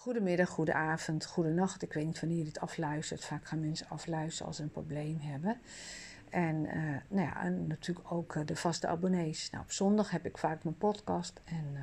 Goedemiddag, 0.00 0.48
goede 0.48 0.74
avond, 0.74 1.26
goede 1.26 1.50
nacht. 1.50 1.82
Ik 1.82 1.92
weet 1.92 2.06
niet 2.06 2.20
wanneer 2.20 2.38
je 2.38 2.44
dit 2.44 2.60
afluistert. 2.60 3.24
Vaak 3.24 3.44
gaan 3.44 3.60
mensen 3.60 3.88
afluisteren 3.88 4.46
als 4.46 4.56
ze 4.56 4.62
een 4.62 4.70
probleem 4.70 5.18
hebben. 5.20 5.60
En, 6.30 6.54
uh, 6.64 6.96
nou 7.08 7.26
ja, 7.26 7.42
en 7.42 7.66
natuurlijk 7.66 8.12
ook 8.12 8.34
uh, 8.34 8.46
de 8.46 8.56
vaste 8.56 8.86
abonnees. 8.86 9.50
Nou, 9.50 9.64
op 9.64 9.72
zondag 9.72 10.10
heb 10.10 10.26
ik 10.26 10.38
vaak 10.38 10.64
mijn 10.64 10.76
podcast. 10.76 11.40
En 11.44 11.64
uh, 11.74 11.80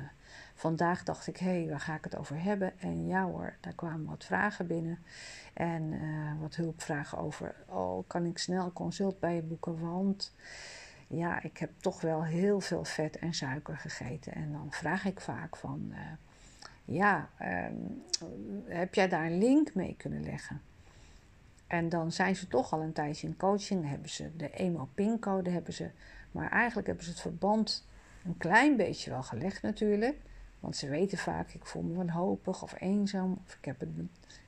vandaag 0.54 1.02
dacht 1.02 1.26
ik, 1.26 1.36
hé, 1.36 1.46
hey, 1.46 1.68
waar 1.68 1.80
ga 1.80 1.94
ik 1.94 2.04
het 2.04 2.16
over 2.16 2.42
hebben? 2.42 2.80
En 2.80 3.06
ja 3.06 3.24
hoor, 3.24 3.56
daar 3.60 3.74
kwamen 3.74 4.06
wat 4.06 4.24
vragen 4.24 4.66
binnen. 4.66 4.98
En 5.54 6.00
wat 6.40 6.54
hulpvragen 6.54 7.18
over, 7.18 7.54
oh, 7.66 8.06
kan 8.06 8.24
ik 8.24 8.38
snel 8.38 8.72
consult 8.72 9.20
bij 9.20 9.34
je 9.34 9.42
boeken? 9.42 9.80
Want 9.80 10.34
ja, 11.08 11.42
ik 11.42 11.58
heb 11.58 11.70
toch 11.80 12.00
wel 12.00 12.24
heel 12.24 12.60
veel 12.60 12.84
vet 12.84 13.18
en 13.18 13.34
suiker 13.34 13.76
gegeten. 13.76 14.32
En 14.34 14.52
dan 14.52 14.66
vraag 14.70 15.04
ik 15.04 15.20
vaak 15.20 15.56
van 15.56 15.92
ja, 16.88 17.30
um, 17.42 18.02
heb 18.64 18.94
jij 18.94 19.08
daar 19.08 19.26
een 19.26 19.38
link 19.38 19.74
mee 19.74 19.94
kunnen 19.98 20.24
leggen? 20.24 20.60
En 21.66 21.88
dan 21.88 22.12
zijn 22.12 22.36
ze 22.36 22.48
toch 22.48 22.72
al 22.72 22.80
een 22.80 22.92
tijdje 22.92 23.26
in 23.26 23.36
coaching, 23.36 23.88
hebben 23.88 24.10
ze 24.10 24.36
de 24.36 24.50
emo-pincode, 24.50 25.50
hebben 25.50 25.72
ze, 25.72 25.90
maar 26.30 26.50
eigenlijk 26.50 26.86
hebben 26.86 27.04
ze 27.04 27.10
het 27.10 27.20
verband 27.20 27.86
een 28.24 28.36
klein 28.36 28.76
beetje 28.76 29.10
wel 29.10 29.22
gelegd 29.22 29.62
natuurlijk. 29.62 30.16
Want 30.60 30.76
ze 30.76 30.88
weten 30.88 31.18
vaak, 31.18 31.50
ik 31.50 31.66
voel 31.66 31.82
me 31.82 31.94
wanhopig 31.94 32.62
of 32.62 32.80
eenzaam, 32.80 33.38
of 33.44 33.54
ik 33.54 33.64
heb, 33.64 33.82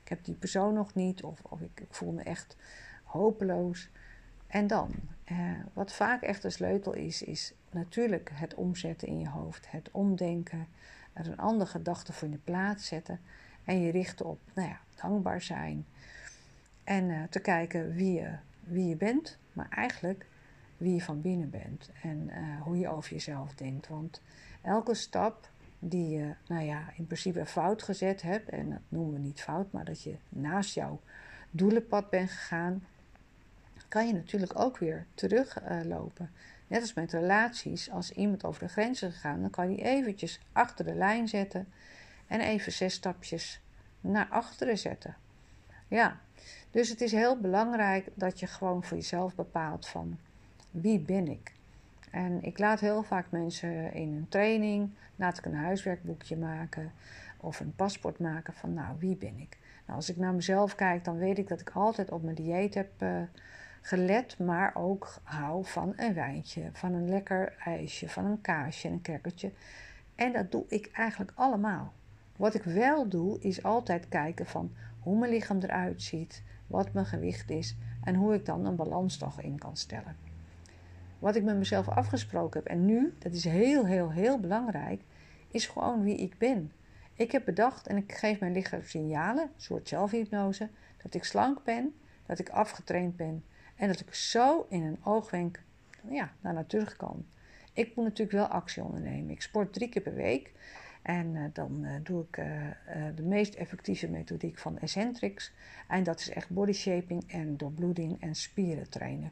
ik 0.03 0.09
heb 0.09 0.25
die 0.25 0.35
persoon 0.35 0.73
nog 0.73 0.93
niet, 0.93 1.23
of, 1.23 1.39
of 1.49 1.61
ik, 1.61 1.79
ik 1.79 1.93
voel 1.93 2.11
me 2.11 2.23
echt 2.23 2.57
hopeloos. 3.03 3.89
En 4.47 4.67
dan, 4.67 4.91
eh, 5.23 5.37
wat 5.73 5.93
vaak 5.93 6.21
echt 6.21 6.43
een 6.43 6.51
sleutel 6.51 6.93
is, 6.93 7.21
is 7.21 7.53
natuurlijk 7.71 8.29
het 8.33 8.53
omzetten 8.53 9.07
in 9.07 9.19
je 9.19 9.29
hoofd, 9.29 9.71
het 9.71 9.89
omdenken, 9.91 10.67
er 11.13 11.27
een 11.27 11.37
andere 11.37 11.69
gedachte 11.69 12.13
voor 12.13 12.27
in 12.27 12.33
de 12.33 12.39
plaats 12.43 12.87
zetten 12.87 13.19
en 13.63 13.81
je 13.81 13.91
richten 13.91 14.25
op 14.25 14.39
nou 14.53 14.67
ja, 14.67 14.79
dankbaar 15.01 15.41
zijn. 15.41 15.85
En 16.83 17.09
uh, 17.09 17.23
te 17.29 17.39
kijken 17.39 17.93
wie 17.93 18.13
je, 18.13 18.35
wie 18.63 18.87
je 18.87 18.95
bent, 18.95 19.37
maar 19.53 19.69
eigenlijk 19.69 20.25
wie 20.77 20.93
je 20.93 21.01
van 21.01 21.21
binnen 21.21 21.49
bent 21.49 21.89
en 22.01 22.29
uh, 22.29 22.61
hoe 22.61 22.77
je 22.77 22.89
over 22.89 23.11
jezelf 23.11 23.53
denkt. 23.53 23.87
Want 23.87 24.21
elke 24.61 24.93
stap 24.93 25.49
die 25.79 26.09
je, 26.09 26.33
nou 26.47 26.63
ja, 26.63 26.83
in 26.95 27.05
principe 27.05 27.45
fout 27.45 27.83
gezet 27.83 28.21
hebt, 28.21 28.49
en 28.49 28.69
dat 28.69 28.79
noemen 28.89 29.13
we 29.13 29.19
niet 29.19 29.41
fout, 29.41 29.71
maar 29.71 29.85
dat 29.85 30.03
je 30.03 30.15
naast 30.29 30.73
jouw 30.73 31.01
doelenpad 31.51 32.09
bent 32.09 32.31
gegaan, 32.31 32.83
kan 33.91 34.07
je 34.07 34.13
natuurlijk 34.13 34.59
ook 34.59 34.77
weer 34.77 35.05
teruglopen. 35.13 36.31
Net 36.67 36.81
als 36.81 36.93
met 36.93 37.11
relaties, 37.11 37.89
als 37.89 38.11
iemand 38.11 38.43
over 38.43 38.63
de 38.63 38.69
grenzen 38.69 39.07
is 39.07 39.13
gegaan, 39.13 39.41
dan 39.41 39.49
kan 39.49 39.71
je 39.71 39.83
eventjes 39.83 40.39
achter 40.51 40.85
de 40.85 40.93
lijn 40.93 41.27
zetten 41.27 41.67
en 42.27 42.39
even 42.39 42.71
zes 42.71 42.93
stapjes 42.93 43.61
naar 44.01 44.27
achteren 44.29 44.77
zetten. 44.77 45.15
Ja, 45.87 46.19
dus 46.71 46.89
het 46.89 47.01
is 47.01 47.11
heel 47.11 47.39
belangrijk 47.39 48.07
dat 48.13 48.39
je 48.39 48.47
gewoon 48.47 48.83
voor 48.83 48.97
jezelf 48.97 49.35
bepaalt 49.35 49.87
van 49.87 50.17
wie 50.71 50.99
ben 50.99 51.27
ik. 51.27 51.53
En 52.11 52.43
ik 52.43 52.59
laat 52.59 52.79
heel 52.79 53.03
vaak 53.03 53.25
mensen 53.29 53.93
in 53.93 54.13
een 54.13 54.29
training, 54.29 54.89
laat 55.15 55.37
ik 55.37 55.45
een 55.45 55.55
huiswerkboekje 55.55 56.37
maken 56.37 56.91
of 57.37 57.59
een 57.59 57.75
paspoort 57.75 58.19
maken 58.19 58.53
van 58.53 58.73
nou 58.73 58.95
wie 58.99 59.15
ben 59.15 59.39
ik. 59.39 59.57
Nou, 59.85 59.97
als 59.97 60.09
ik 60.09 60.17
naar 60.17 60.33
mezelf 60.33 60.75
kijk, 60.75 61.03
dan 61.03 61.17
weet 61.17 61.37
ik 61.37 61.47
dat 61.47 61.59
ik 61.59 61.69
altijd 61.69 62.11
op 62.11 62.23
mijn 62.23 62.35
dieet 62.35 62.73
heb 62.73 62.89
uh, 62.99 63.21
gelet, 63.81 64.39
maar 64.39 64.75
ook 64.75 65.19
hou 65.23 65.65
van 65.65 65.93
een 65.95 66.13
wijntje, 66.13 66.69
van 66.73 66.93
een 66.93 67.09
lekker 67.09 67.55
ijsje, 67.65 68.09
van 68.09 68.25
een 68.25 68.41
kaasje 68.41 68.87
en 68.87 68.93
een 68.93 69.01
crackertje. 69.01 69.51
En 70.15 70.33
dat 70.33 70.51
doe 70.51 70.65
ik 70.67 70.89
eigenlijk 70.93 71.31
allemaal. 71.35 71.93
Wat 72.35 72.53
ik 72.53 72.63
wel 72.63 73.07
doe, 73.07 73.39
is 73.39 73.63
altijd 73.63 74.09
kijken 74.09 74.45
van 74.45 74.71
hoe 74.99 75.19
mijn 75.19 75.31
lichaam 75.31 75.59
eruit 75.59 76.01
ziet, 76.01 76.43
wat 76.67 76.93
mijn 76.93 77.05
gewicht 77.05 77.49
is 77.49 77.75
en 78.03 78.15
hoe 78.15 78.33
ik 78.33 78.45
dan 78.45 78.65
een 78.65 78.75
balans 78.75 79.17
toch 79.17 79.41
in 79.41 79.57
kan 79.57 79.77
stellen. 79.77 80.15
Wat 81.19 81.35
ik 81.35 81.43
met 81.43 81.57
mezelf 81.57 81.89
afgesproken 81.89 82.59
heb 82.59 82.71
en 82.71 82.85
nu, 82.85 83.13
dat 83.19 83.33
is 83.33 83.43
heel, 83.43 83.85
heel, 83.85 84.11
heel 84.11 84.39
belangrijk, 84.39 85.01
is 85.47 85.67
gewoon 85.67 86.03
wie 86.03 86.17
ik 86.17 86.37
ben. 86.37 86.71
Ik 87.13 87.31
heb 87.31 87.45
bedacht 87.45 87.87
en 87.87 87.97
ik 87.97 88.11
geef 88.11 88.39
mijn 88.39 88.53
lichaam 88.53 88.83
signalen, 88.83 89.43
een 89.43 89.61
soort 89.61 89.87
zelfhypnose, 89.87 90.69
dat 91.03 91.13
ik 91.13 91.23
slank 91.23 91.63
ben, 91.63 91.93
dat 92.25 92.39
ik 92.39 92.49
afgetraind 92.49 93.15
ben, 93.15 93.43
en 93.75 93.87
dat 93.87 93.99
ik 93.99 94.13
zo 94.13 94.65
in 94.69 94.83
een 94.83 94.99
oogwenk 95.03 95.59
ja, 96.09 96.31
naar 96.41 96.65
terug 96.65 96.95
kan. 96.95 97.25
Ik 97.73 97.95
moet 97.95 98.05
natuurlijk 98.05 98.37
wel 98.37 98.47
actie 98.47 98.83
ondernemen. 98.83 99.29
Ik 99.29 99.41
sport 99.41 99.73
drie 99.73 99.89
keer 99.89 100.01
per 100.01 100.13
week. 100.13 100.51
En 101.01 101.35
uh, 101.35 101.43
dan 101.53 101.83
uh, 101.83 101.95
doe 102.03 102.25
ik 102.29 102.37
uh, 102.37 102.45
de 103.15 103.21
meest 103.21 103.53
effectieve 103.53 104.07
methodiek 104.07 104.57
van 104.57 104.79
Eccentrics. 104.79 105.51
En 105.87 106.03
dat 106.03 106.19
is 106.19 106.29
echt 106.29 106.49
body 106.49 106.71
shaping 106.71 107.31
en 107.31 107.57
doorbloeding 107.57 108.21
en 108.21 108.35
spieren 108.35 108.89
trainen. 108.89 109.31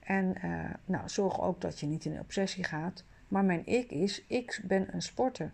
En 0.00 0.34
nou, 0.84 1.08
zorg 1.08 1.40
ook 1.40 1.60
dat 1.60 1.80
je 1.80 1.86
niet 1.86 2.04
in 2.04 2.12
een 2.12 2.20
obsessie 2.20 2.64
gaat. 2.64 3.04
Maar 3.28 3.44
mijn 3.44 3.66
ik 3.66 3.90
is, 3.90 4.24
ik 4.26 4.60
ben 4.64 4.94
een 4.94 5.02
sporter. 5.02 5.50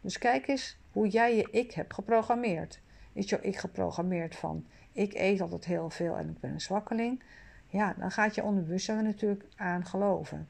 Dus 0.00 0.18
kijk 0.18 0.48
eens 0.48 0.76
hoe 0.92 1.08
jij 1.08 1.36
je 1.36 1.48
ik 1.50 1.72
hebt 1.72 1.94
geprogrammeerd. 1.94 2.80
Is 3.12 3.28
jouw 3.28 3.38
ik 3.42 3.56
geprogrammeerd 3.56 4.36
van 4.36 4.66
ik 4.92 5.14
eet 5.14 5.40
altijd 5.40 5.64
heel 5.64 5.90
veel 5.90 6.16
en 6.16 6.28
ik 6.28 6.40
ben 6.40 6.50
een 6.50 6.60
zwakkeling. 6.60 7.22
Ja, 7.66 7.94
dan 7.98 8.10
gaat 8.10 8.34
je 8.34 8.42
onderbewustzijn 8.42 8.98
er 8.98 9.04
natuurlijk 9.04 9.44
aan 9.56 9.86
geloven. 9.86 10.48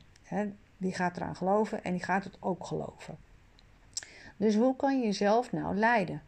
die 0.77 0.95
gaat 0.95 1.17
eraan 1.17 1.37
geloven 1.37 1.85
en 1.85 1.93
die 1.93 2.03
gaat 2.03 2.25
het 2.25 2.37
ook 2.41 2.67
geloven. 2.67 3.17
Dus 4.37 4.55
hoe 4.55 4.77
kan 4.77 4.99
je 5.01 5.05
jezelf 5.05 5.53
nou 5.53 5.77
leiden? 5.77 6.23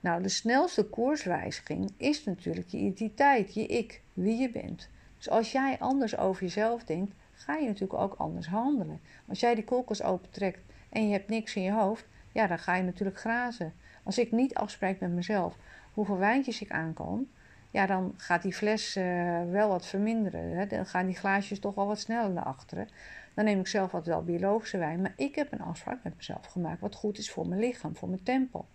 Nou, 0.00 0.22
de 0.22 0.28
snelste 0.28 0.84
koerswijziging 0.84 1.90
is 1.96 2.24
natuurlijk 2.24 2.68
je 2.68 2.78
identiteit, 2.78 3.54
je 3.54 3.66
ik, 3.66 4.02
wie 4.12 4.36
je 4.36 4.50
bent. 4.50 4.88
Dus 5.16 5.30
als 5.30 5.52
jij 5.52 5.78
anders 5.78 6.16
over 6.16 6.42
jezelf 6.42 6.84
denkt, 6.84 7.14
ga 7.32 7.56
je 7.56 7.66
natuurlijk 7.66 8.00
ook 8.00 8.14
anders 8.14 8.46
handelen. 8.46 9.00
Als 9.28 9.40
jij 9.40 9.54
die 9.54 9.64
koelkast 9.64 10.02
opentrekt 10.02 10.60
en 10.88 11.06
je 11.06 11.12
hebt 11.12 11.28
niks 11.28 11.54
in 11.54 11.62
je 11.62 11.72
hoofd, 11.72 12.06
ja, 12.32 12.46
dan 12.46 12.58
ga 12.58 12.74
je 12.74 12.82
natuurlijk 12.82 13.18
grazen. 13.18 13.72
Als 14.02 14.18
ik 14.18 14.32
niet 14.32 14.54
afspreek 14.54 15.00
met 15.00 15.10
mezelf 15.10 15.56
hoeveel 15.92 16.18
wijntjes 16.18 16.60
ik 16.60 16.70
aan 16.70 16.92
kan, 16.92 17.28
ja, 17.70 17.86
dan 17.86 18.14
gaat 18.16 18.42
die 18.42 18.52
fles 18.52 18.96
uh, 18.96 19.04
wel 19.50 19.68
wat 19.68 19.86
verminderen. 19.86 20.56
Hè? 20.56 20.66
Dan 20.66 20.86
gaan 20.86 21.06
die 21.06 21.16
glaasjes 21.16 21.58
toch 21.58 21.74
wel 21.74 21.86
wat 21.86 21.98
sneller 21.98 22.30
naar 22.30 22.44
achteren. 22.44 22.88
Dan 23.34 23.44
neem 23.44 23.60
ik 23.60 23.66
zelf 23.66 23.90
wat 23.90 24.06
wel 24.06 24.24
biologische 24.24 24.78
wijn. 24.78 25.00
Maar 25.00 25.12
ik 25.16 25.34
heb 25.34 25.52
een 25.52 25.60
afspraak 25.60 26.02
met 26.02 26.16
mezelf 26.16 26.46
gemaakt 26.46 26.80
wat 26.80 26.94
goed 26.94 27.18
is 27.18 27.30
voor 27.30 27.48
mijn 27.48 27.60
lichaam, 27.60 27.96
voor 27.96 28.08
mijn 28.08 28.22
tempo. 28.22 28.66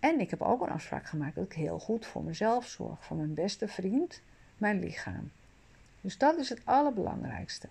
En 0.00 0.20
ik 0.20 0.30
heb 0.30 0.42
ook 0.42 0.62
een 0.62 0.70
afspraak 0.70 1.06
gemaakt 1.06 1.34
dat 1.34 1.44
ik 1.44 1.52
heel 1.52 1.78
goed 1.78 2.06
voor 2.06 2.22
mezelf 2.22 2.66
zorg. 2.66 3.04
Voor 3.04 3.16
mijn 3.16 3.34
beste 3.34 3.68
vriend, 3.68 4.20
mijn 4.58 4.80
lichaam. 4.80 5.30
Dus 6.00 6.18
dat 6.18 6.38
is 6.38 6.48
het 6.48 6.60
allerbelangrijkste. 6.64 7.68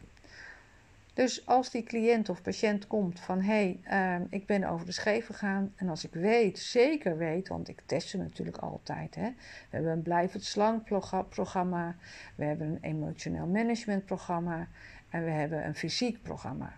Dus 1.13 1.45
als 1.45 1.69
die 1.69 1.83
cliënt 1.83 2.29
of 2.29 2.41
patiënt 2.41 2.87
komt 2.87 3.19
van 3.19 3.41
hé, 3.41 3.79
hey, 3.85 4.19
uh, 4.19 4.25
ik 4.29 4.45
ben 4.45 4.63
over 4.63 4.85
de 4.85 4.91
scheef 4.91 5.25
gegaan. 5.25 5.73
En 5.75 5.89
als 5.89 6.05
ik 6.05 6.13
weet, 6.13 6.59
zeker 6.59 7.17
weet, 7.17 7.47
want 7.47 7.67
ik 7.67 7.81
test 7.85 8.07
ze 8.07 8.17
natuurlijk 8.17 8.57
altijd. 8.57 9.15
Hè. 9.15 9.27
We 9.29 9.35
hebben 9.69 9.91
een 9.91 10.01
blijvend 10.01 10.43
slank 10.43 10.83
programma. 11.29 11.95
We 12.35 12.43
hebben 12.43 12.67
een 12.67 12.77
emotioneel 12.81 13.47
management 13.47 14.05
programma. 14.05 14.67
En 15.09 15.23
we 15.23 15.29
hebben 15.29 15.65
een 15.65 15.75
fysiek 15.75 16.21
programma. 16.21 16.73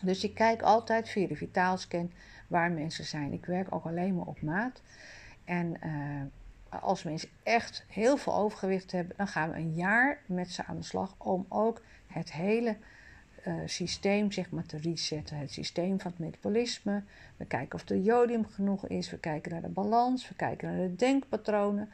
Dus 0.00 0.24
ik 0.24 0.34
kijk 0.34 0.62
altijd 0.62 1.08
via 1.08 1.26
de 1.26 1.36
vitaalscan 1.36 2.12
waar 2.46 2.70
mensen 2.70 3.04
zijn. 3.04 3.32
Ik 3.32 3.44
werk 3.44 3.74
ook 3.74 3.84
alleen 3.84 4.16
maar 4.16 4.26
op 4.26 4.42
maat. 4.42 4.82
En 5.44 5.76
uh, 5.84 6.80
als 6.82 7.02
mensen 7.02 7.28
echt 7.42 7.84
heel 7.88 8.16
veel 8.16 8.34
overgewicht 8.34 8.92
hebben, 8.92 9.16
dan 9.16 9.28
gaan 9.28 9.50
we 9.50 9.56
een 9.56 9.74
jaar 9.74 10.18
met 10.26 10.50
ze 10.50 10.64
aan 10.64 10.76
de 10.76 10.82
slag 10.82 11.14
om 11.18 11.46
ook 11.48 11.82
het 12.06 12.32
hele 12.32 12.76
uh, 13.46 13.54
systeem 13.64 14.32
zeg 14.32 14.50
maar, 14.50 14.66
te 14.66 14.76
resetten. 14.76 15.36
Het 15.36 15.52
systeem 15.52 16.00
van 16.00 16.10
het 16.10 16.20
metabolisme. 16.20 17.02
We 17.36 17.44
kijken 17.44 17.74
of 17.74 17.88
er 17.88 17.96
jodium 17.96 18.46
genoeg 18.46 18.86
is. 18.86 19.10
We 19.10 19.18
kijken 19.18 19.52
naar 19.52 19.62
de 19.62 19.68
balans. 19.68 20.28
We 20.28 20.34
kijken 20.34 20.68
naar 20.68 20.88
de 20.88 20.96
denkpatronen. 20.96 21.90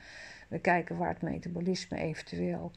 We 0.48 0.58
kijken 0.58 0.96
waar 0.96 1.08
het 1.08 1.22
metabolisme 1.22 1.98
eventueel 1.98 2.72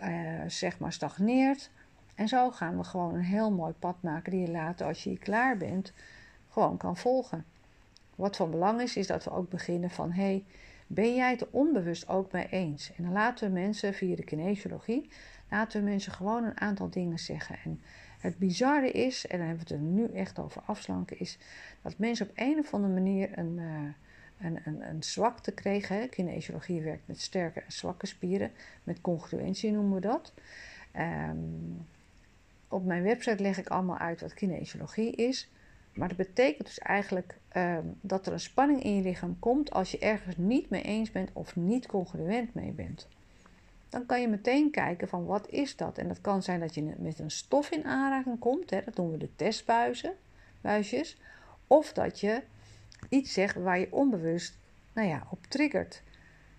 uh, 0.00 0.40
zeg 0.46 0.78
maar 0.78 0.92
stagneert. 0.92 1.70
En 2.14 2.28
zo 2.28 2.50
gaan 2.50 2.76
we 2.76 2.84
gewoon 2.84 3.14
een 3.14 3.20
heel 3.20 3.52
mooi 3.52 3.72
pad 3.72 3.96
maken 4.02 4.30
die 4.30 4.40
je 4.40 4.50
later, 4.50 4.86
als 4.86 5.04
je 5.04 5.08
hier 5.08 5.18
klaar 5.18 5.56
bent, 5.56 5.92
gewoon 6.48 6.76
kan 6.76 6.96
volgen. 6.96 7.44
Wat 8.14 8.36
van 8.36 8.50
belang 8.50 8.80
is, 8.80 8.96
is 8.96 9.06
dat 9.06 9.24
we 9.24 9.30
ook 9.30 9.50
beginnen 9.50 9.90
van: 9.90 10.12
hey, 10.12 10.44
ben 10.86 11.14
jij 11.14 11.30
het 11.30 11.50
onbewust 11.50 12.08
ook 12.08 12.32
mee 12.32 12.48
eens? 12.50 12.92
En 12.96 13.04
dan 13.04 13.12
laten 13.12 13.46
we 13.46 13.60
mensen 13.60 13.94
via 13.94 14.16
de 14.16 14.24
kinesiologie, 14.24 15.08
laten 15.50 15.80
we 15.80 15.90
mensen 15.90 16.12
gewoon 16.12 16.44
een 16.44 16.60
aantal 16.60 16.90
dingen 16.90 17.18
zeggen. 17.18 17.56
En 17.64 17.80
het 18.22 18.38
bizarre 18.38 18.90
is, 18.90 19.26
en 19.26 19.38
dan 19.38 19.46
hebben 19.46 19.66
we 19.66 19.74
het 19.74 19.82
er 19.82 19.88
nu 19.88 20.06
echt 20.06 20.38
over 20.38 20.62
afslanken, 20.66 21.18
is 21.18 21.38
dat 21.82 21.98
mensen 21.98 22.28
op 22.28 22.32
een 22.34 22.58
of 22.58 22.74
andere 22.74 22.92
manier 22.92 23.38
een, 23.38 23.58
uh, 23.58 24.46
een, 24.46 24.60
een, 24.64 24.88
een 24.88 25.02
zwakte 25.02 25.52
kregen. 25.52 26.08
Kinesiologie 26.08 26.82
werkt 26.82 27.06
met 27.06 27.20
sterke 27.20 27.60
en 27.60 27.72
zwakke 27.72 28.06
spieren, 28.06 28.50
met 28.84 29.00
congruentie 29.00 29.72
noemen 29.72 29.94
we 29.94 30.00
dat. 30.00 30.32
Um, 30.96 31.86
op 32.68 32.84
mijn 32.84 33.02
website 33.02 33.42
leg 33.42 33.58
ik 33.58 33.68
allemaal 33.68 33.98
uit 33.98 34.20
wat 34.20 34.34
kinesiologie 34.34 35.12
is. 35.12 35.50
Maar 35.94 36.08
dat 36.08 36.16
betekent 36.16 36.66
dus 36.66 36.78
eigenlijk 36.78 37.38
ehm, 37.48 37.86
dat 38.00 38.26
er 38.26 38.32
een 38.32 38.40
spanning 38.40 38.82
in 38.82 38.96
je 38.96 39.02
lichaam 39.02 39.38
komt 39.38 39.70
als 39.70 39.90
je 39.90 39.98
ergens 39.98 40.36
niet 40.36 40.70
mee 40.70 40.82
eens 40.82 41.10
bent 41.10 41.30
of 41.32 41.56
niet 41.56 41.86
congruent 41.86 42.54
mee 42.54 42.72
bent. 42.72 43.08
Dan 43.92 44.06
kan 44.06 44.20
je 44.20 44.28
meteen 44.28 44.70
kijken 44.70 45.08
van 45.08 45.24
wat 45.24 45.48
is 45.48 45.76
dat? 45.76 45.98
En 45.98 46.08
dat 46.08 46.20
kan 46.20 46.42
zijn 46.42 46.60
dat 46.60 46.74
je 46.74 46.94
met 46.98 47.18
een 47.18 47.30
stof 47.30 47.70
in 47.70 47.84
aanraking 47.84 48.38
komt, 48.38 48.70
hè, 48.70 48.80
dat 48.84 48.96
noemen 48.96 49.18
we 49.18 49.24
de 49.24 49.36
testbuisjes. 49.36 51.20
Of 51.66 51.92
dat 51.92 52.20
je 52.20 52.42
iets 53.08 53.32
zegt 53.32 53.56
waar 53.56 53.78
je 53.78 53.92
onbewust 53.92 54.58
nou 54.92 55.08
ja, 55.08 55.26
op 55.30 55.46
triggert. 55.46 56.02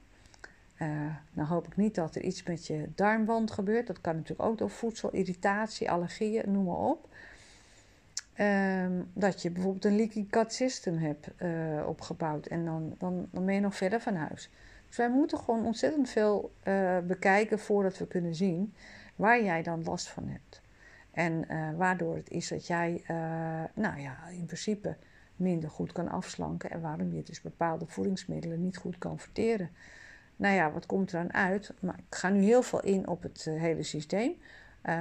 Uh, 0.79 0.89
nou 1.33 1.49
hoop 1.49 1.67
ik 1.67 1.77
niet 1.77 1.95
dat 1.95 2.15
er 2.15 2.23
iets 2.23 2.43
met 2.43 2.67
je 2.67 2.89
darmwand 2.95 3.51
gebeurt. 3.51 3.87
Dat 3.87 4.01
kan 4.01 4.15
natuurlijk 4.15 4.49
ook 4.49 4.59
door 4.59 4.71
voedsel, 4.71 5.11
irritatie, 5.11 5.91
allergieën, 5.91 6.53
noem 6.53 6.65
maar 6.65 6.77
op. 6.77 7.09
Um, 8.41 9.11
dat 9.15 9.43
je 9.43 9.51
bijvoorbeeld 9.51 9.85
een 9.85 9.97
leaky 9.97 10.27
gut 10.31 10.53
system 10.53 10.97
hebt 10.97 11.29
uh, 11.43 11.87
opgebouwd 11.89 12.47
en 12.47 12.65
dan, 12.65 12.95
dan, 12.99 13.29
dan 13.31 13.45
ben 13.45 13.55
je 13.55 13.61
nog 13.61 13.77
verder 13.77 14.01
van 14.01 14.15
huis. 14.15 14.51
Dus 14.89 14.97
wij 14.97 15.11
moeten 15.11 15.39
gewoon 15.39 15.65
ontzettend 15.65 16.09
veel 16.09 16.53
uh, 16.65 16.99
bekijken 16.99 17.59
voordat 17.59 17.99
we 17.99 18.07
kunnen 18.07 18.35
zien 18.35 18.75
waar 19.23 19.43
jij 19.43 19.63
dan 19.63 19.85
last 19.85 20.09
van 20.09 20.29
hebt. 20.29 20.61
En 21.11 21.45
uh, 21.51 21.71
waardoor 21.77 22.17
het 22.17 22.31
is 22.31 22.49
dat 22.49 22.67
jij, 22.67 23.05
nou 23.75 24.01
ja, 24.01 24.29
in 24.29 24.45
principe 24.45 24.97
minder 25.37 25.71
goed 25.71 25.93
kan 25.93 26.09
afslanken 26.09 26.71
en 26.71 26.81
waarom 26.81 27.13
je 27.15 27.23
dus 27.23 27.41
bepaalde 27.41 27.87
voedingsmiddelen 27.87 28.61
niet 28.61 28.77
goed 28.77 28.99
kan 28.99 29.19
verteren. 29.19 29.71
Nou 30.37 30.55
ja, 30.55 30.73
wat 30.73 30.87
komt 30.87 31.13
er 31.13 31.23
dan 31.23 31.33
uit? 31.33 31.75
Maar 31.81 31.99
ik 31.99 32.15
ga 32.15 32.29
nu 32.29 32.41
heel 32.41 32.63
veel 32.63 32.83
in 32.83 33.09
op 33.09 33.23
het 33.23 33.45
hele 33.45 33.83
systeem. 33.83 34.35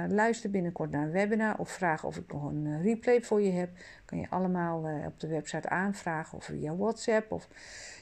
Luister 0.08 0.50
binnenkort 0.50 0.90
naar 0.90 1.02
een 1.02 1.10
webinar 1.10 1.58
of 1.58 1.70
vraag 1.70 2.04
of 2.04 2.16
ik 2.16 2.32
nog 2.32 2.44
een 2.44 2.82
replay 2.82 3.22
voor 3.22 3.42
je 3.42 3.50
heb. 3.50 3.70
Kan 4.04 4.18
je 4.18 4.30
allemaal 4.30 5.04
op 5.06 5.20
de 5.20 5.28
website 5.28 5.68
aanvragen 5.68 6.38
of 6.38 6.44
via 6.44 6.76
WhatsApp. 6.76 7.32
Of 7.32 7.48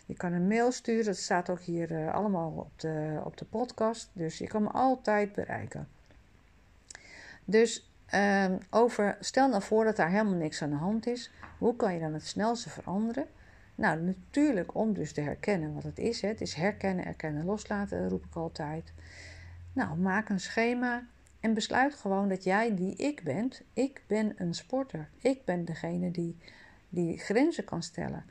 je 0.06 0.14
kan 0.14 0.32
een 0.32 0.46
mail 0.46 0.72
sturen. 0.72 1.04
Dat 1.04 1.16
staat 1.16 1.50
ook 1.50 1.60
hier 1.60 2.10
allemaal 2.10 2.50
op 2.50 2.80
de, 2.80 3.20
op 3.24 3.36
de 3.36 3.44
podcast. 3.44 4.10
Dus 4.12 4.38
je 4.38 4.46
kan 4.46 4.62
me 4.62 4.68
altijd 4.68 5.32
bereiken. 5.32 5.88
Dus 7.50 7.90
ehm, 8.06 8.58
over, 8.70 9.16
stel 9.20 9.48
nou 9.48 9.62
voor 9.62 9.84
dat 9.84 9.96
daar 9.96 10.10
helemaal 10.10 10.34
niks 10.34 10.62
aan 10.62 10.70
de 10.70 10.76
hand 10.76 11.06
is. 11.06 11.30
Hoe 11.58 11.76
kan 11.76 11.94
je 11.94 12.00
dan 12.00 12.12
het 12.12 12.26
snelste 12.26 12.70
veranderen? 12.70 13.26
Nou, 13.74 14.00
natuurlijk 14.00 14.74
om 14.74 14.94
dus 14.94 15.12
te 15.12 15.20
herkennen 15.20 15.74
wat 15.74 15.82
het 15.82 15.98
is. 15.98 16.20
Het 16.20 16.40
is 16.40 16.54
herkennen, 16.54 17.04
erkennen, 17.04 17.44
loslaten, 17.44 18.08
roep 18.08 18.24
ik 18.24 18.34
altijd. 18.34 18.92
Nou, 19.72 19.98
maak 19.98 20.28
een 20.28 20.40
schema 20.40 21.06
en 21.40 21.54
besluit 21.54 21.94
gewoon 21.94 22.28
dat 22.28 22.44
jij 22.44 22.74
die 22.74 22.96
ik 22.96 23.22
bent. 23.24 23.62
Ik 23.72 24.02
ben 24.06 24.32
een 24.36 24.54
sporter. 24.54 25.08
Ik 25.18 25.44
ben 25.44 25.64
degene 25.64 26.10
die, 26.10 26.36
die 26.88 27.18
grenzen 27.18 27.64
kan 27.64 27.82
stellen. 27.82 28.24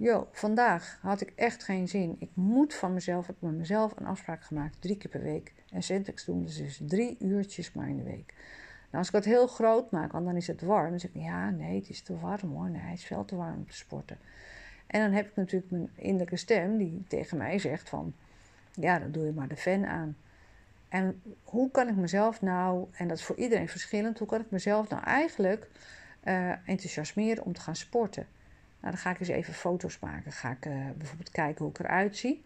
Jo, 0.00 0.28
vandaag 0.32 0.98
had 1.02 1.20
ik 1.20 1.32
echt 1.34 1.64
geen 1.64 1.88
zin. 1.88 2.16
Ik 2.18 2.30
moet 2.34 2.74
van 2.74 2.94
mezelf, 2.94 3.20
ik 3.20 3.26
heb 3.26 3.36
met 3.40 3.58
mezelf 3.58 3.96
een 3.96 4.06
afspraak 4.06 4.44
gemaakt, 4.44 4.80
drie 4.80 4.96
keer 4.96 5.10
per 5.10 5.22
week. 5.22 5.52
En 5.70 5.82
Syntax 5.82 6.24
doen 6.24 6.44
dus, 6.44 6.56
dus 6.56 6.80
drie 6.82 7.16
uurtjes 7.20 7.72
maar 7.72 7.88
in 7.88 7.96
de 7.96 8.02
week. 8.02 8.34
Nou, 8.90 8.96
als 8.96 9.08
ik 9.08 9.14
het 9.14 9.24
heel 9.24 9.46
groot 9.46 9.90
maak, 9.90 10.12
want 10.12 10.24
dan 10.24 10.36
is 10.36 10.46
het 10.46 10.62
warm. 10.62 10.90
Dan 10.90 11.00
zeg 11.00 11.10
ik, 11.10 11.22
ja, 11.22 11.50
nee, 11.50 11.78
het 11.78 11.88
is 11.88 12.02
te 12.02 12.18
warm 12.18 12.50
hoor. 12.50 12.70
Nee, 12.70 12.80
het 12.80 12.98
is 12.98 13.04
veel 13.04 13.24
te 13.24 13.36
warm 13.36 13.56
om 13.56 13.66
te 13.66 13.76
sporten. 13.76 14.18
En 14.86 15.00
dan 15.00 15.12
heb 15.12 15.26
ik 15.28 15.36
natuurlijk 15.36 15.70
mijn 15.70 15.90
innerlijke 15.94 16.36
stem 16.36 16.76
die 16.76 17.04
tegen 17.08 17.36
mij 17.36 17.58
zegt 17.58 17.88
van... 17.88 18.14
Ja, 18.74 18.98
dan 18.98 19.10
doe 19.10 19.24
je 19.24 19.32
maar 19.32 19.48
de 19.48 19.56
fan 19.56 19.86
aan. 19.86 20.16
En 20.88 21.22
hoe 21.44 21.70
kan 21.70 21.88
ik 21.88 21.96
mezelf 21.96 22.42
nou, 22.42 22.86
en 22.92 23.08
dat 23.08 23.18
is 23.18 23.24
voor 23.24 23.36
iedereen 23.36 23.68
verschillend, 23.68 24.18
hoe 24.18 24.28
kan 24.28 24.40
ik 24.40 24.50
mezelf 24.50 24.88
nou 24.88 25.02
eigenlijk 25.02 25.68
uh, 26.24 26.68
enthousiasmeren 26.68 27.44
om 27.44 27.52
te 27.52 27.60
gaan 27.60 27.76
sporten? 27.76 28.26
Nou, 28.80 28.92
dan 28.92 28.96
ga 28.96 29.10
ik 29.10 29.20
eens 29.20 29.28
even 29.28 29.54
foto's 29.54 29.98
maken. 29.98 30.32
Ga 30.32 30.50
ik 30.50 30.66
uh, 30.66 30.90
bijvoorbeeld 30.96 31.30
kijken 31.30 31.64
hoe 31.64 31.72
ik 31.74 31.78
eruit 31.78 32.16
zie. 32.16 32.44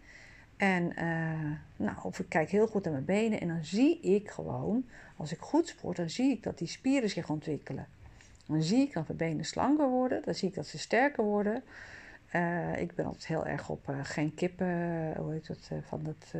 En 0.56 0.92
uh, 0.98 1.86
nou, 1.86 1.96
of 2.02 2.18
ik 2.18 2.28
kijk 2.28 2.50
heel 2.50 2.66
goed 2.66 2.84
naar 2.84 2.92
mijn 2.92 3.04
benen. 3.04 3.40
En 3.40 3.48
dan 3.48 3.64
zie 3.64 4.00
ik 4.00 4.30
gewoon, 4.30 4.84
als 5.16 5.32
ik 5.32 5.38
goed 5.38 5.68
sport, 5.68 5.96
dan 5.96 6.10
zie 6.10 6.30
ik 6.30 6.42
dat 6.42 6.58
die 6.58 6.68
spieren 6.68 7.10
zich 7.10 7.28
ontwikkelen. 7.28 7.86
Dan 8.46 8.62
zie 8.62 8.86
ik 8.86 8.92
dat 8.92 9.06
mijn 9.06 9.18
benen 9.18 9.44
slanker 9.44 9.88
worden. 9.88 10.22
Dan 10.24 10.34
zie 10.34 10.48
ik 10.48 10.54
dat 10.54 10.66
ze 10.66 10.78
sterker 10.78 11.24
worden. 11.24 11.62
ik 12.76 12.94
ben 12.94 13.04
altijd 13.04 13.26
heel 13.26 13.46
erg 13.46 13.68
op 13.68 13.94
geen 14.02 14.34
kippen, 14.34 15.14
hoe 15.16 15.32
heet 15.32 15.46
dat, 15.46 15.70
van 15.86 16.02
dat 16.02 16.34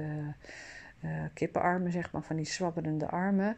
kippenarmen, 1.35 1.93
zeg 1.93 2.13
maar, 2.13 2.23
van 2.23 2.37
die 2.37 2.47
zwabberende 2.47 3.09
armen, 3.09 3.57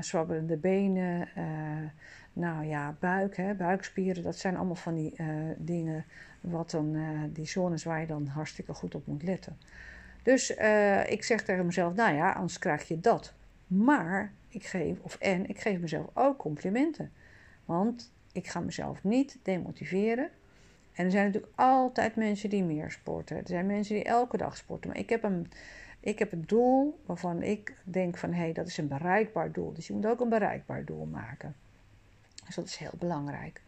zwabberende 0.00 0.56
benen, 0.56 1.28
nou 2.36 2.64
ja, 2.64 2.96
buik, 2.98 3.36
hè, 3.36 3.54
buikspieren, 3.54 4.22
dat 4.22 4.36
zijn 4.36 4.56
allemaal 4.56 4.74
van 4.74 4.94
die 4.94 5.14
dingen, 5.56 6.04
wat 6.40 6.70
dan, 6.70 6.96
die 7.32 7.46
zones 7.46 7.84
waar 7.84 8.00
je 8.00 8.06
dan 8.06 8.26
hartstikke 8.26 8.74
goed 8.74 8.94
op 8.94 9.06
moet 9.06 9.22
letten. 9.22 9.58
Dus 10.22 10.50
ik 11.06 11.24
zeg 11.24 11.42
tegen 11.42 11.66
mezelf, 11.66 11.94
nou 11.94 12.14
ja, 12.14 12.32
anders 12.32 12.58
krijg 12.58 12.88
je 12.88 13.00
dat. 13.00 13.34
Maar 13.66 14.32
ik 14.48 14.64
geef, 14.64 14.98
of 15.00 15.14
en, 15.18 15.48
ik 15.48 15.60
geef 15.60 15.80
mezelf 15.80 16.06
ook 16.12 16.38
complimenten. 16.38 17.12
Want 17.64 18.12
ik 18.32 18.46
ga 18.46 18.60
mezelf 18.60 19.04
niet 19.04 19.38
demotiveren. 19.42 20.28
En 20.92 21.04
er 21.04 21.10
zijn 21.10 21.26
natuurlijk 21.26 21.52
altijd 21.54 22.16
mensen 22.16 22.50
die 22.50 22.64
meer 22.64 22.90
sporten. 22.90 23.36
Er 23.36 23.42
zijn 23.46 23.66
mensen 23.66 23.94
die 23.94 24.04
elke 24.04 24.36
dag 24.36 24.56
sporten. 24.56 24.90
Maar 24.90 24.98
ik 24.98 25.08
heb 25.08 25.22
een 25.22 25.46
ik 26.00 26.18
heb 26.18 26.32
een 26.32 26.44
doel 26.46 27.00
waarvan 27.06 27.42
ik 27.42 27.74
denk 27.84 28.16
van 28.16 28.32
hé, 28.32 28.40
hey, 28.40 28.52
dat 28.52 28.66
is 28.66 28.78
een 28.78 28.88
bereikbaar 28.88 29.52
doel. 29.52 29.72
Dus 29.72 29.86
je 29.86 29.92
moet 29.92 30.06
ook 30.06 30.20
een 30.20 30.28
bereikbaar 30.28 30.84
doel 30.84 31.04
maken. 31.04 31.54
Dus 32.46 32.54
dat 32.54 32.66
is 32.66 32.76
heel 32.76 32.94
belangrijk. 32.98 33.62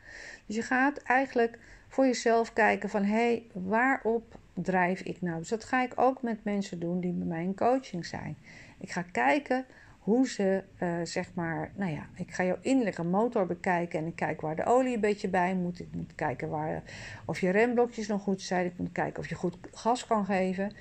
Dus 0.47 0.57
je 0.57 0.63
gaat 0.63 0.99
eigenlijk 1.03 1.59
voor 1.89 2.05
jezelf 2.05 2.53
kijken 2.53 2.89
van 2.89 3.05
hé, 3.05 3.15
hey, 3.15 3.47
waarop 3.53 4.39
drijf 4.55 5.01
ik 5.01 5.23
nou? 5.23 5.39
Dus 5.39 5.49
dat 5.49 5.65
ga 5.65 5.83
ik 5.83 5.93
ook 5.97 6.23
met 6.23 6.45
mensen 6.45 6.81
doen 6.81 7.01
die 7.01 7.13
bij 7.13 7.27
mij 7.27 7.43
in 7.43 7.55
coaching 7.55 8.07
zijn. 8.07 8.37
Ik 8.79 8.91
ga 8.91 9.03
kijken 9.03 9.67
hoe 9.99 10.29
ze, 10.29 10.63
uh, 10.83 10.95
zeg 11.03 11.35
maar, 11.35 11.73
nou 11.75 11.93
ja, 11.93 12.09
ik 12.15 12.31
ga 12.31 12.45
jouw 12.45 12.59
innerlijke 12.61 13.03
motor 13.03 13.47
bekijken 13.47 13.99
en 13.99 14.07
ik 14.07 14.17
kijk 14.17 14.41
waar 14.41 14.57
de 14.57 14.65
olie 14.65 14.95
een 14.95 15.01
beetje 15.01 15.29
bij 15.29 15.55
moet. 15.55 15.81
Ik 15.81 15.89
moet 15.93 16.15
kijken 16.15 16.49
waar, 16.49 16.83
of 17.25 17.41
je 17.41 17.51
remblokjes 17.51 18.07
nog 18.07 18.23
goed 18.23 18.43
zijn. 18.43 18.67
Ik 18.67 18.79
moet 18.79 18.93
kijken 18.93 19.19
of 19.19 19.29
je 19.29 19.35
goed 19.35 19.57
gas 19.73 20.07
kan 20.07 20.25
geven. 20.25 20.73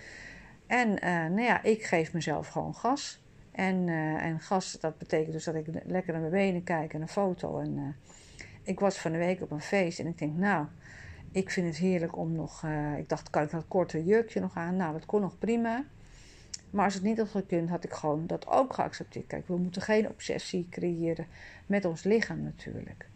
En 0.68 0.90
uh, 0.90 1.10
nou 1.10 1.42
ja, 1.42 1.64
ik 1.64 1.84
geef 1.84 2.14
mezelf 2.14 2.48
gewoon 2.48 2.76
gas. 2.76 3.20
En, 3.56 3.88
uh, 3.88 4.24
en 4.24 4.40
gas, 4.40 4.78
dat 4.80 4.98
betekent 4.98 5.34
dus 5.34 5.44
dat 5.44 5.56
ik 5.56 5.68
lekker 5.86 6.14
naar 6.14 6.22
mijn 6.22 6.34
benen 6.34 6.64
kijk 6.64 6.94
en 6.94 7.02
een 7.02 7.08
foto. 7.08 7.60
En 7.60 7.78
uh, 7.78 7.84
ik 8.64 8.80
was 8.80 8.98
van 8.98 9.12
de 9.12 9.18
week 9.18 9.42
op 9.42 9.52
een 9.52 9.62
feest 9.62 10.00
en 10.00 10.08
ik 10.08 10.18
denk, 10.18 10.38
nou, 10.38 10.66
ik 11.32 11.50
vind 11.50 11.68
het 11.68 11.78
heerlijk 11.78 12.18
om 12.18 12.32
nog... 12.32 12.66
ik 12.98 13.10
dacht, 13.10 13.30
kan 13.30 13.44
ik 13.44 13.52
dat 13.52 13.66
korte 13.68 14.04
jurkje 14.04 14.40
nog 14.40 14.56
aan? 14.56 14.76
Nou, 14.76 14.94
dat 14.94 15.06
kon 15.06 15.22
nog 15.22 15.38
prima. 15.38 15.84
Maar 16.70 16.86
als 16.86 16.94
het 16.94 17.04
niet 17.04 17.18
had 17.18 17.30
gekund, 17.30 17.70
had 17.70 17.84
ik 17.84 17.94
gewoon 17.94 18.28
dat 18.28 18.48
ook 18.48 18.74
geaccepteerd. 18.74 19.28
Kijk, 19.28 19.48
we 19.48 19.58
moeten 19.58 19.82
geen 19.82 20.10
obsessie 20.10 20.68
creëren 20.70 21.28
met 21.66 21.86
ons 21.86 22.04
lichaam 22.04 22.44
natuurlijk. 22.44 23.08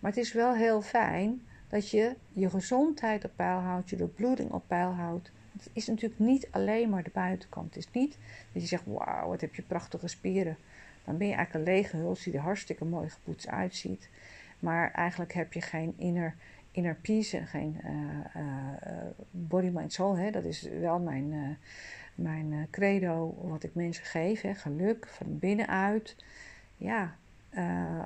Maar 0.00 0.10
het 0.10 0.20
is 0.20 0.32
wel 0.32 0.54
heel 0.54 0.82
fijn 0.82 1.42
dat 1.68 1.90
je 1.90 2.16
je 2.32 2.50
gezondheid 2.50 3.24
op 3.24 3.30
peil 3.36 3.58
houdt, 3.58 3.90
je 3.90 3.96
doorbloeding 3.96 4.50
op 4.50 4.64
peil 4.66 4.90
houdt. 4.90 5.32
Het 5.52 5.70
is 5.72 5.86
natuurlijk 5.86 6.20
niet 6.20 6.48
alleen 6.50 6.90
maar 6.90 7.02
de 7.02 7.10
buitenkant. 7.12 7.74
Het 7.74 7.84
is 7.84 7.92
niet 7.92 8.18
dat 8.52 8.62
je 8.62 8.68
zegt, 8.68 8.84
wauw, 8.86 9.28
wat 9.28 9.40
heb 9.40 9.54
je 9.54 9.62
prachtige 9.62 10.08
spieren. 10.08 10.56
Dan 11.04 11.16
ben 11.16 11.26
je 11.26 11.34
eigenlijk 11.34 11.66
een 11.66 11.74
lege 11.74 11.96
huls 11.96 12.22
die 12.22 12.32
er 12.34 12.40
hartstikke 12.40 12.84
mooi 12.84 13.08
gepoetst 13.08 13.48
uitziet. 13.48 14.08
Maar 14.58 14.90
eigenlijk 14.90 15.32
heb 15.32 15.52
je 15.52 15.60
geen 15.60 15.94
inner, 15.96 16.34
inner 16.70 16.94
peace 16.94 17.38
en 17.38 17.46
geen 17.46 17.80
uh, 17.84 18.42
uh, 18.42 19.06
body, 19.30 19.70
mind, 19.72 19.92
soul. 19.92 20.16
Hè? 20.16 20.30
Dat 20.30 20.44
is 20.44 20.62
wel 20.62 20.98
mijn, 20.98 21.32
uh, 21.32 21.48
mijn 22.14 22.66
credo 22.70 23.34
wat 23.40 23.62
ik 23.62 23.74
mensen 23.74 24.04
geef. 24.04 24.40
Hè? 24.40 24.54
Geluk 24.54 25.06
van 25.08 25.38
binnenuit. 25.38 26.16
Ja, 26.76 27.16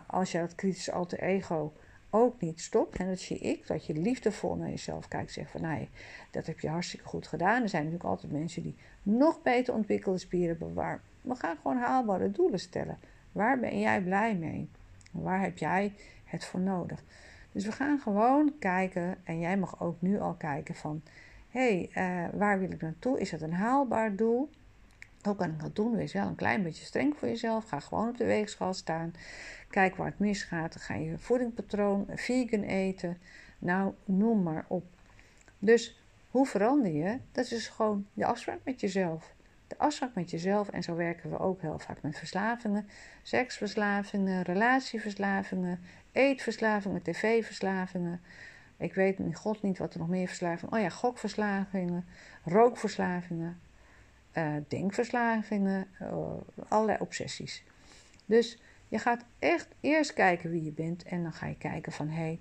als 0.07 0.33
je 0.33 0.39
dat 0.39 0.55
kritische 0.55 0.93
alter 0.93 1.21
ego 1.21 1.73
ook 2.11 2.41
niet 2.41 2.61
stopt. 2.61 2.97
En 2.97 3.09
dat 3.09 3.19
zie 3.19 3.39
ik, 3.39 3.67
dat 3.67 3.87
je 3.87 3.95
liefdevol 3.95 4.55
naar 4.55 4.69
jezelf 4.69 5.09
kijkt. 5.09 5.33
Zegt 5.33 5.51
van, 5.51 5.61
nee, 5.61 5.89
dat 6.31 6.47
heb 6.47 6.61
je 6.61 6.69
hartstikke 6.69 7.07
goed 7.07 7.27
gedaan. 7.27 7.63
Er 7.63 7.69
zijn 7.69 7.85
natuurlijk 7.85 8.11
altijd 8.11 8.33
mensen 8.33 8.63
die 8.63 8.77
nog 9.03 9.43
beter 9.43 9.75
ontwikkelde 9.75 10.19
spieren 10.19 10.59
bewaren. 10.59 11.01
We 11.21 11.35
gaan 11.35 11.57
gewoon 11.57 11.77
haalbare 11.77 12.31
doelen 12.31 12.61
stellen. 12.61 12.99
Waar 13.33 13.59
ben 13.59 13.81
jij 13.81 14.03
blij 14.03 14.37
mee? 14.37 14.69
Waar 15.13 15.41
heb 15.41 15.59
jij 15.59 15.93
het 16.25 16.45
voor 16.45 16.61
nodig? 16.61 17.03
Dus 17.53 17.65
we 17.65 17.73
gaan 17.73 17.99
gewoon 17.99 18.53
kijken. 18.59 19.17
En 19.25 19.39
jij 19.39 19.57
mag 19.57 19.81
ook 19.81 20.01
nu 20.01 20.21
al 20.21 20.35
kijken 20.35 20.75
van... 20.75 21.03
Hé, 21.49 21.89
hey, 21.93 22.29
uh, 22.29 22.39
waar 22.39 22.59
wil 22.59 22.71
ik 22.71 22.81
naartoe? 22.81 23.21
Is 23.21 23.31
het 23.31 23.43
een 23.43 23.53
haalbaar 23.53 24.17
doel? 24.17 24.51
Hoe 25.27 25.37
kan 25.37 25.51
ik 25.51 25.61
dat 25.61 25.77
doen? 25.77 25.97
Wees 25.97 26.13
wel 26.13 26.27
een 26.27 26.35
klein 26.35 26.63
beetje 26.63 26.85
streng 26.85 27.17
voor 27.17 27.29
jezelf. 27.29 27.69
Ga 27.69 27.81
gewoon 27.81 28.09
op 28.09 28.17
de 28.17 28.25
weegschaal 28.25 28.75
staan. 28.75 29.15
Kijk 29.71 29.97
waar 29.97 30.07
het 30.07 30.19
misgaat. 30.19 30.77
Ga 30.77 30.95
je 30.95 31.19
voedingspatroon, 31.19 32.07
vegan 32.15 32.63
eten. 32.63 33.19
Nou, 33.59 33.95
noem 34.05 34.43
maar 34.43 34.65
op. 34.69 34.85
Dus 35.59 36.01
hoe 36.31 36.47
verander 36.47 36.93
je? 36.93 37.19
Dat 37.33 37.51
is 37.51 37.69
gewoon 37.69 38.07
de 38.13 38.27
afspraak 38.27 38.59
met 38.65 38.81
jezelf. 38.81 39.35
De 39.67 39.79
afspraak 39.79 40.15
met 40.15 40.31
jezelf. 40.31 40.69
En 40.69 40.83
zo 40.83 40.95
werken 40.95 41.31
we 41.31 41.39
ook 41.39 41.61
heel 41.61 41.79
vaak 41.79 42.03
met 42.03 42.19
verslavingen. 42.19 42.89
Seksverslavingen, 43.23 44.43
relatieverslavingen, 44.43 45.81
eetverslavingen, 46.13 47.03
tv-verslavingen. 47.03 48.21
Ik 48.77 48.95
weet 48.95 49.19
in 49.19 49.35
god 49.35 49.63
niet 49.63 49.79
wat 49.79 49.95
er 49.95 49.99
nog 49.99 50.09
meer 50.09 50.27
verslavingen. 50.27 50.75
Oh 50.75 50.81
ja, 50.81 50.89
gokverslavingen, 50.89 52.05
rookverslavingen, 52.45 53.61
uh, 54.39 54.55
denkverslavingen, 54.69 55.87
uh, 56.03 56.27
allerlei 56.69 56.99
obsessies. 57.01 57.65
Dus 58.27 58.59
je 58.89 58.99
gaat 58.99 59.25
echt 59.39 59.69
eerst 59.81 60.13
kijken 60.13 60.51
wie 60.51 60.65
je 60.65 60.73
bent 60.73 61.03
en 61.03 61.23
dan 61.23 61.33
ga 61.33 61.47
je 61.47 61.57
kijken 61.57 61.93
van 61.93 62.09
hé, 62.09 62.15
hey, 62.15 62.39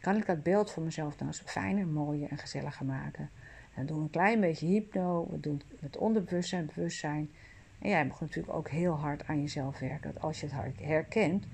kan 0.00 0.16
ik 0.16 0.26
dat 0.26 0.42
beeld 0.42 0.70
voor 0.70 0.82
mezelf 0.82 1.18
nou 1.18 1.26
eens 1.26 1.42
fijner, 1.44 1.86
mooier 1.86 2.30
en 2.30 2.38
gezelliger 2.38 2.86
maken? 2.86 3.30
En 3.74 3.86
dan 3.86 3.86
doen 3.86 4.02
een 4.02 4.10
klein 4.10 4.40
beetje 4.40 4.66
hypno, 4.66 5.28
we 5.30 5.40
doen 5.40 5.62
het 5.80 5.96
onderbewustzijn, 5.96 6.70
bewustzijn. 6.74 7.30
En 7.78 7.88
jij 7.88 8.06
mag 8.06 8.20
natuurlijk 8.20 8.54
ook 8.54 8.68
heel 8.68 8.92
hard 8.92 9.26
aan 9.26 9.40
jezelf 9.40 9.78
werken. 9.78 10.12
Dat 10.12 10.22
als 10.22 10.40
je 10.40 10.46
het 10.50 10.78
herkent, 10.80 11.44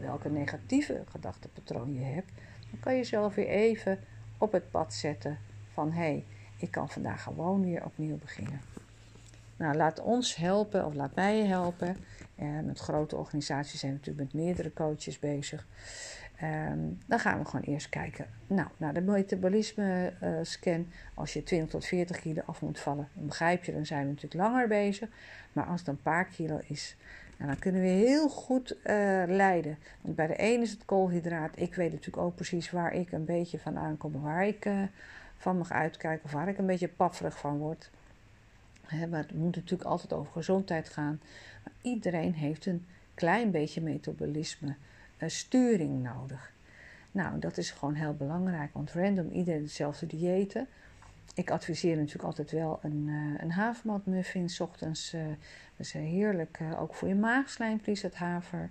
welke 0.00 0.30
negatieve 0.30 1.02
gedachtepatroon 1.08 1.94
je 1.94 2.04
hebt, 2.04 2.32
dan 2.70 2.80
kan 2.80 2.92
je 2.92 2.98
jezelf 2.98 3.34
weer 3.34 3.48
even 3.48 3.98
op 4.38 4.52
het 4.52 4.70
pad 4.70 4.94
zetten 4.94 5.38
van 5.72 5.92
hé, 5.92 6.00
hey, 6.00 6.24
ik 6.56 6.70
kan 6.70 6.88
vandaag 6.88 7.22
gewoon 7.22 7.64
weer 7.64 7.84
opnieuw 7.84 8.16
beginnen. 8.16 8.60
Nou, 9.56 9.76
laat 9.76 10.00
ons 10.00 10.36
helpen 10.36 10.86
of 10.86 10.94
laat 10.94 11.14
mij 11.14 11.38
helpen. 11.38 11.96
Uh, 12.42 12.60
met 12.64 12.78
grote 12.78 13.16
organisaties 13.16 13.80
zijn 13.80 13.92
we 13.92 13.98
natuurlijk 13.98 14.32
met 14.32 14.42
meerdere 14.42 14.72
coaches 14.72 15.18
bezig. 15.18 15.66
Um, 16.42 16.98
dan 17.06 17.18
gaan 17.18 17.38
we 17.38 17.44
gewoon 17.44 17.64
eerst 17.64 17.88
kijken 17.88 18.26
nou, 18.46 18.68
naar 18.76 18.94
de 18.94 19.00
metabolisme 19.00 20.12
uh, 20.22 20.38
scan. 20.42 20.86
Als 21.14 21.32
je 21.32 21.42
20 21.42 21.70
tot 21.70 21.84
40 21.84 22.20
kilo 22.20 22.42
af 22.46 22.62
moet 22.62 22.80
vallen, 22.80 23.08
begrijp 23.12 23.64
je, 23.64 23.72
dan 23.72 23.86
zijn 23.86 24.02
we 24.02 24.08
natuurlijk 24.08 24.42
langer 24.42 24.68
bezig. 24.68 25.08
Maar 25.52 25.64
als 25.64 25.80
het 25.80 25.88
een 25.88 26.02
paar 26.02 26.24
kilo 26.24 26.60
is, 26.66 26.96
nou, 27.36 27.50
dan 27.50 27.58
kunnen 27.58 27.80
we 27.80 27.86
heel 27.86 28.28
goed 28.28 28.72
uh, 28.72 28.82
leiden. 29.26 29.78
Want 30.00 30.16
bij 30.16 30.26
de 30.26 30.36
ene 30.36 30.62
is 30.62 30.70
het 30.70 30.84
koolhydraat. 30.84 31.50
Ik 31.54 31.74
weet 31.74 31.90
natuurlijk 31.90 32.26
ook 32.26 32.34
precies 32.34 32.70
waar 32.70 32.92
ik 32.94 33.12
een 33.12 33.24
beetje 33.24 33.58
van 33.58 33.78
aankom, 33.78 34.22
waar 34.22 34.46
ik 34.46 34.68
van 35.36 35.58
mag 35.58 35.72
uitkijken 35.72 36.24
of 36.24 36.32
waar 36.32 36.48
ik 36.48 36.58
een 36.58 36.66
beetje 36.66 36.88
pafferig 36.88 37.38
van 37.38 37.58
word. 37.58 37.90
Maar 38.90 39.18
het 39.18 39.34
moet 39.34 39.56
natuurlijk 39.56 39.90
altijd 39.90 40.12
over 40.12 40.32
gezondheid 40.32 40.88
gaan. 40.88 41.20
Maar 41.64 41.72
iedereen 41.82 42.34
heeft 42.34 42.66
een 42.66 42.86
klein 43.14 43.50
beetje 43.50 43.80
metabolisme 43.80 44.74
uh, 45.18 45.28
sturing 45.28 46.02
nodig. 46.02 46.52
Nou, 47.12 47.38
dat 47.38 47.56
is 47.56 47.70
gewoon 47.70 47.94
heel 47.94 48.14
belangrijk, 48.14 48.72
want 48.72 48.92
random 48.92 49.30
iedereen 49.30 49.62
hetzelfde 49.62 50.06
diëten. 50.06 50.66
Ik 51.34 51.50
adviseer 51.50 51.96
natuurlijk 51.96 52.24
altijd 52.24 52.50
wel 52.50 52.78
een, 52.82 53.06
uh, 53.08 53.40
een 53.40 53.52
havermoutmuffin, 53.52 54.48
s 54.48 54.60
ochtends. 54.60 55.14
Uh, 55.14 55.26
dat 55.76 55.86
is 55.86 55.92
heerlijk, 55.92 56.58
ook 56.78 56.94
voor 56.94 57.08
je 57.08 57.14
maagslijmvlies, 57.14 58.02
het 58.02 58.14
haver. 58.14 58.70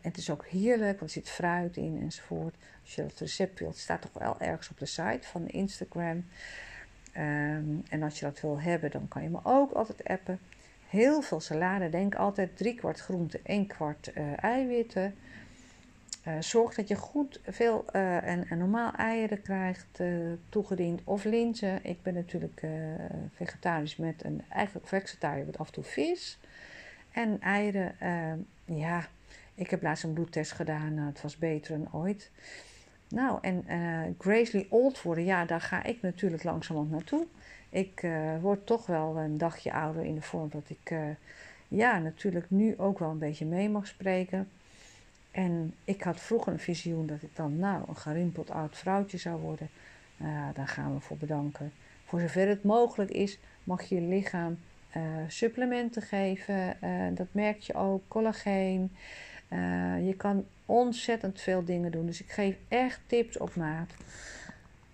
het 0.00 0.16
is 0.16 0.30
ook 0.30 0.46
heerlijk, 0.46 0.98
want 0.98 1.00
er 1.00 1.08
zit 1.08 1.30
fruit 1.30 1.76
in 1.76 1.98
enzovoort. 2.02 2.54
Als 2.82 2.94
je 2.94 3.02
dat 3.02 3.18
recept 3.18 3.58
wilt, 3.58 3.76
staat 3.76 4.02
toch 4.02 4.12
wel 4.12 4.40
ergens 4.40 4.70
op 4.70 4.78
de 4.78 4.86
site 4.86 5.28
van 5.28 5.48
Instagram. 5.48 6.24
Um, 7.16 7.82
en 7.88 8.02
als 8.02 8.18
je 8.18 8.24
dat 8.24 8.40
wil 8.40 8.60
hebben, 8.60 8.90
dan 8.90 9.08
kan 9.08 9.22
je 9.22 9.28
me 9.28 9.38
ook 9.42 9.72
altijd 9.72 10.04
appen. 10.04 10.38
Heel 10.88 11.22
veel 11.22 11.40
salade. 11.40 11.88
Denk 11.88 12.14
altijd 12.14 12.56
drie 12.56 12.74
kwart 12.74 13.00
groente, 13.00 13.40
één 13.42 13.66
kwart 13.66 14.10
uh, 14.14 14.44
eiwitten. 14.44 15.14
Uh, 16.28 16.34
zorg 16.40 16.74
dat 16.74 16.88
je 16.88 16.94
goed 16.94 17.40
veel 17.46 17.84
en, 17.92 18.48
en, 18.48 18.58
normaal 18.58 18.92
eieren 18.92 19.42
krijgt 19.42 20.00
toegediend. 20.48 21.00
Of 21.04 21.24
linzen. 21.24 21.80
Ik 21.82 22.02
ben 22.02 22.14
natuurlijk 22.14 22.62
vegetarisch 23.32 23.96
met 23.96 24.24
een 24.24 24.42
eigenlijk 24.48 24.86
vegetariër 24.86 25.46
met 25.46 25.58
af 25.58 25.66
en 25.66 25.72
toe 25.72 25.84
vis. 25.84 26.38
En 27.12 27.40
eieren, 27.40 28.00
ehm, 28.00 28.38
ja, 28.64 29.06
ik 29.54 29.70
heb 29.70 29.82
laatst 29.82 30.04
een 30.04 30.12
bloedtest 30.12 30.52
gedaan. 30.52 30.94
Nou, 30.94 31.08
het 31.08 31.22
was 31.22 31.36
beter 31.36 31.78
dan 31.78 31.92
ooit. 31.92 32.30
Nou, 33.14 33.38
en 33.40 33.64
uh, 34.26 34.62
Old 34.68 35.02
worden, 35.02 35.24
ja, 35.24 35.44
daar 35.44 35.60
ga 35.60 35.82
ik 35.82 36.02
natuurlijk 36.02 36.42
langzamerhand 36.42 36.92
naartoe. 36.92 37.26
Ik 37.70 38.02
uh, 38.02 38.40
word 38.40 38.66
toch 38.66 38.86
wel 38.86 39.16
een 39.16 39.38
dagje 39.38 39.72
ouder 39.72 40.04
in 40.04 40.14
de 40.14 40.22
vorm 40.22 40.48
dat 40.48 40.70
ik, 40.70 40.90
uh, 40.90 40.98
ja, 41.68 41.98
natuurlijk 41.98 42.50
nu 42.50 42.74
ook 42.78 42.98
wel 42.98 43.10
een 43.10 43.18
beetje 43.18 43.46
mee 43.46 43.68
mag 43.68 43.86
spreken. 43.86 44.48
En 45.30 45.74
ik 45.84 46.02
had 46.02 46.20
vroeger 46.20 46.52
een 46.52 46.58
visioen 46.58 47.06
dat 47.06 47.22
ik 47.22 47.36
dan, 47.36 47.56
nou, 47.58 47.84
een 47.88 47.96
gerimpeld 47.96 48.50
oud 48.50 48.76
vrouwtje 48.76 49.18
zou 49.18 49.40
worden. 49.40 49.68
daar 50.54 50.68
gaan 50.68 50.94
we 50.94 51.00
voor 51.00 51.16
bedanken. 51.16 51.72
Voor 52.04 52.20
zover 52.20 52.48
het 52.48 52.64
mogelijk 52.64 53.10
is, 53.10 53.38
mag 53.64 53.82
je 53.82 53.94
je 53.94 54.00
lichaam 54.00 54.58
supplementen 55.28 56.02
geven. 56.02 56.76
dat 57.14 57.26
merk 57.32 57.58
je 57.58 57.74
ook, 57.74 58.02
collageen. 58.08 58.90
Je 60.06 60.14
kan 60.16 60.44
ontzettend 60.66 61.40
veel 61.40 61.64
dingen 61.64 61.90
doen. 61.90 62.06
Dus 62.06 62.20
ik 62.20 62.30
geef 62.30 62.56
echt 62.68 63.00
tips 63.06 63.38
op 63.38 63.54
maat. 63.54 63.90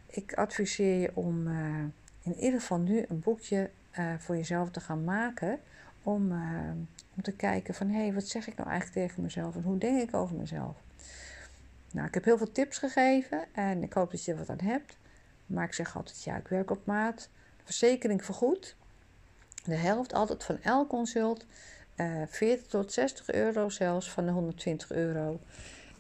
Ik 0.07 0.35
adviseer 0.35 1.01
je 1.01 1.11
om 1.15 1.47
uh, 1.47 1.85
in 2.23 2.35
ieder 2.35 2.61
geval 2.61 2.79
nu 2.79 3.05
een 3.09 3.21
boekje 3.21 3.71
uh, 3.99 4.15
voor 4.19 4.37
jezelf 4.37 4.71
te 4.71 4.81
gaan 4.81 5.05
maken. 5.05 5.59
Om, 6.03 6.33
om 7.15 7.23
te 7.23 7.33
kijken 7.33 7.75
van 7.75 7.89
hé, 7.89 8.01
hey, 8.01 8.13
wat 8.13 8.27
zeg 8.27 8.47
ik 8.47 8.57
nou 8.57 8.69
eigenlijk 8.69 9.07
tegen 9.07 9.23
mezelf 9.23 9.55
en 9.55 9.63
hoe 9.63 9.79
denk 9.79 10.09
ik 10.09 10.15
over 10.15 10.37
mezelf. 10.37 10.77
Nou, 11.93 12.07
ik 12.07 12.15
heb 12.15 12.25
heel 12.25 12.39
veel 12.39 12.53
tips 12.53 12.79
gegeven 12.79 13.45
en 13.53 13.83
ik 13.83 13.93
hoop 13.93 14.11
dat 14.11 14.25
je 14.25 14.33
er 14.33 14.39
wat 14.39 14.49
aan 14.49 14.67
hebt. 14.67 14.97
Maar 15.47 15.65
ik 15.65 15.73
zeg 15.73 15.97
altijd 15.97 16.23
ja, 16.23 16.37
ik 16.37 16.49
werk 16.49 16.71
op 16.71 16.87
maat. 16.87 17.29
Verzekering 17.65 18.25
vergoed. 18.25 18.77
De 19.65 19.75
helft 19.75 20.13
altijd 20.13 20.45
van 20.45 20.63
elk 20.63 20.89
consult. 20.89 21.47
40 22.29 22.65
eh, 22.65 22.71
tot 22.71 22.93
60 22.93 23.33
euro 23.33 23.69
zelfs 23.69 24.11
van 24.11 24.27
de 24.27 24.33
120 24.33 24.93
euro. 24.93 25.41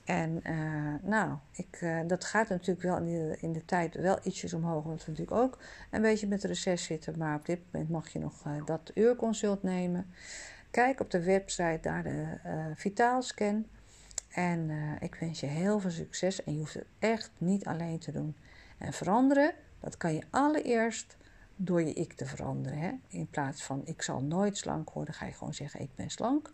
En 0.04 0.40
uh, 0.47 1.11
nou, 1.11 1.37
ik, 1.52 1.80
uh, 1.80 2.00
dat 2.07 2.25
gaat 2.25 2.49
natuurlijk 2.49 2.83
wel 2.83 2.97
in 2.97 3.04
de, 3.04 3.37
in 3.40 3.52
de, 3.52 3.64
tijd 3.64 3.95
wel 3.95 4.19
ietsjes 4.23 4.54
omhoog, 4.54 4.85
omdat 4.85 5.04
we 5.04 5.11
natuurlijk 5.11 5.37
ook 5.37 5.59
een 5.90 6.02
beetje 6.02 6.26
met 6.26 6.45
reces 6.45 6.85
zitten. 6.85 7.19
Maar 7.19 7.37
op 7.37 7.47
dit 7.47 7.59
moment 7.71 7.90
mag 7.90 8.09
je 8.09 8.19
nog 8.19 8.47
uh, 8.47 8.52
dat 8.64 8.90
uurconsult 8.95 9.62
nemen. 9.62 10.07
Kijk 10.71 11.00
op 11.00 11.11
de 11.11 11.23
website 11.23 11.78
daar 11.83 12.02
de 12.02 12.25
Vitaalscan. 12.75 13.66
En 14.28 14.71
ik 15.00 15.14
wens 15.14 15.40
je 15.40 15.47
heel 15.47 15.80
veel 15.80 15.90
succes 15.90 16.45
en 16.45 16.52
je 16.52 16.59
hoeft 16.59 16.75
het 16.75 16.85
echt 16.99 17.30
niet 17.38 17.64
alleen 17.66 17.99
te 17.99 18.12
doen. 18.12 18.37
En 18.78 18.92
veranderen, 18.92 19.52
dat 19.80 19.97
kan 19.97 20.14
je 20.14 20.23
allereerst 20.30 21.16
door 21.62 21.83
je 21.83 21.93
ik 21.93 22.12
te 22.12 22.26
veranderen. 22.26 22.79
Hè? 22.79 22.93
In 23.09 23.26
plaats 23.26 23.62
van 23.62 23.83
ik 23.85 24.02
zal 24.02 24.23
nooit 24.23 24.57
slank 24.57 24.93
worden, 24.93 25.14
ga 25.14 25.26
je 25.26 25.33
gewoon 25.33 25.55
zeggen 25.55 25.81
ik 25.81 25.95
ben 25.95 26.11
slank. 26.11 26.52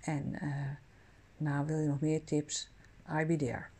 En 0.00 0.32
uh, 0.42 0.70
nou 1.36 1.66
wil 1.66 1.78
je 1.78 1.88
nog 1.88 2.00
meer 2.00 2.24
tips, 2.24 2.70
I'll 3.08 3.26
be 3.26 3.36
there. 3.36 3.71